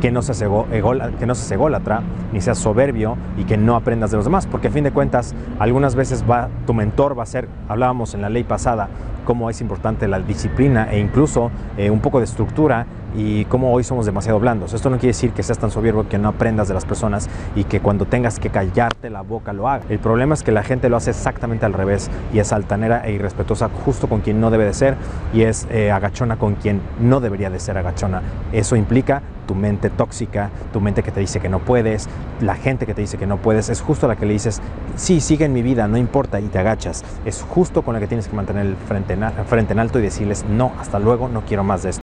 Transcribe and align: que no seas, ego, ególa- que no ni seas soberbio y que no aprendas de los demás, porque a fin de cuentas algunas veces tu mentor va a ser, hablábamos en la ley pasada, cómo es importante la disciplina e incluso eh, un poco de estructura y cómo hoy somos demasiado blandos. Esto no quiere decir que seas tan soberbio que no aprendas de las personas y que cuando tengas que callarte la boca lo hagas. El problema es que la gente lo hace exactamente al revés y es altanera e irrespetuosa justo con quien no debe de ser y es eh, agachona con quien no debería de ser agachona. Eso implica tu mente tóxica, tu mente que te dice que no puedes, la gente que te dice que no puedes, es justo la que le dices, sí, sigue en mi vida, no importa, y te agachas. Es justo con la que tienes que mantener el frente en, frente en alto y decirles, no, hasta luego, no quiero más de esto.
que 0.00 0.10
no 0.10 0.22
seas, 0.22 0.40
ego, 0.42 0.66
ególa- 0.72 1.10
que 1.18 1.26
no 1.26 1.34
ni 2.32 2.40
seas 2.40 2.58
soberbio 2.58 3.16
y 3.36 3.44
que 3.44 3.56
no 3.56 3.74
aprendas 3.76 4.10
de 4.10 4.16
los 4.16 4.24
demás, 4.24 4.46
porque 4.46 4.68
a 4.68 4.70
fin 4.70 4.84
de 4.84 4.90
cuentas 4.92 5.34
algunas 5.58 5.94
veces 5.94 6.24
tu 6.66 6.74
mentor 6.74 7.18
va 7.18 7.22
a 7.22 7.26
ser, 7.26 7.48
hablábamos 7.68 8.14
en 8.14 8.22
la 8.22 8.28
ley 8.28 8.44
pasada, 8.44 8.88
cómo 9.24 9.50
es 9.50 9.60
importante 9.60 10.08
la 10.08 10.20
disciplina 10.20 10.90
e 10.90 10.98
incluso 10.98 11.50
eh, 11.76 11.90
un 11.90 12.00
poco 12.00 12.18
de 12.18 12.24
estructura 12.24 12.86
y 13.14 13.44
cómo 13.46 13.72
hoy 13.72 13.84
somos 13.84 14.06
demasiado 14.06 14.38
blandos. 14.38 14.72
Esto 14.72 14.88
no 14.90 14.96
quiere 14.96 15.08
decir 15.08 15.32
que 15.32 15.42
seas 15.42 15.58
tan 15.58 15.70
soberbio 15.70 16.08
que 16.08 16.18
no 16.18 16.28
aprendas 16.28 16.68
de 16.68 16.74
las 16.74 16.84
personas 16.86 17.28
y 17.54 17.64
que 17.64 17.80
cuando 17.80 18.06
tengas 18.06 18.38
que 18.38 18.48
callarte 18.48 19.10
la 19.10 19.22
boca 19.22 19.52
lo 19.52 19.68
hagas. 19.68 19.90
El 19.90 19.98
problema 19.98 20.34
es 20.34 20.42
que 20.42 20.52
la 20.52 20.62
gente 20.62 20.88
lo 20.88 20.96
hace 20.96 21.10
exactamente 21.10 21.66
al 21.66 21.72
revés 21.74 22.10
y 22.32 22.38
es 22.38 22.52
altanera 22.52 23.02
e 23.04 23.12
irrespetuosa 23.12 23.68
justo 23.84 24.08
con 24.08 24.20
quien 24.20 24.40
no 24.40 24.50
debe 24.50 24.64
de 24.64 24.74
ser 24.74 24.94
y 25.34 25.42
es 25.42 25.66
eh, 25.70 25.90
agachona 25.90 26.36
con 26.36 26.54
quien 26.54 26.80
no 27.00 27.20
debería 27.20 27.50
de 27.50 27.60
ser 27.60 27.76
agachona. 27.76 28.22
Eso 28.52 28.76
implica 28.76 29.22
tu 29.48 29.56
mente 29.56 29.90
tóxica, 29.90 30.50
tu 30.72 30.80
mente 30.80 31.02
que 31.02 31.10
te 31.10 31.20
dice 31.20 31.40
que 31.40 31.48
no 31.48 31.58
puedes, 31.58 32.08
la 32.40 32.54
gente 32.54 32.86
que 32.86 32.94
te 32.94 33.00
dice 33.00 33.16
que 33.16 33.26
no 33.26 33.38
puedes, 33.38 33.70
es 33.70 33.80
justo 33.80 34.06
la 34.06 34.14
que 34.14 34.26
le 34.26 34.34
dices, 34.34 34.60
sí, 34.94 35.20
sigue 35.20 35.46
en 35.46 35.54
mi 35.54 35.62
vida, 35.62 35.88
no 35.88 35.96
importa, 35.96 36.38
y 36.38 36.46
te 36.48 36.58
agachas. 36.58 37.02
Es 37.24 37.42
justo 37.42 37.82
con 37.82 37.94
la 37.94 38.00
que 38.00 38.06
tienes 38.06 38.28
que 38.28 38.36
mantener 38.36 38.66
el 38.66 38.76
frente 38.76 39.14
en, 39.14 39.24
frente 39.46 39.72
en 39.72 39.80
alto 39.80 39.98
y 39.98 40.02
decirles, 40.02 40.44
no, 40.48 40.72
hasta 40.78 40.98
luego, 41.00 41.28
no 41.28 41.40
quiero 41.40 41.64
más 41.64 41.82
de 41.82 41.90
esto. 41.90 42.07